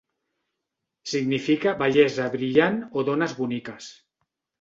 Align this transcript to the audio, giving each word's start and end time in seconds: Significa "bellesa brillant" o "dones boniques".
Significa 1.11 1.73
"bellesa 1.81 2.25
brillant" 2.37 2.79
o 2.95 3.05
"dones 3.11 3.37
boniques". 3.41 3.91